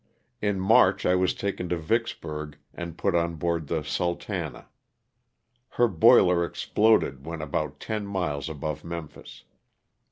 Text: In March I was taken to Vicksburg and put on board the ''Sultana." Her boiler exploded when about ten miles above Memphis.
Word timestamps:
In 0.41 0.59
March 0.59 1.05
I 1.05 1.13
was 1.13 1.35
taken 1.35 1.69
to 1.69 1.77
Vicksburg 1.77 2.57
and 2.73 2.97
put 2.97 3.13
on 3.13 3.35
board 3.35 3.67
the 3.67 3.83
''Sultana." 3.83 4.65
Her 5.77 5.87
boiler 5.87 6.43
exploded 6.43 7.23
when 7.23 7.39
about 7.39 7.79
ten 7.79 8.07
miles 8.07 8.49
above 8.49 8.83
Memphis. 8.83 9.43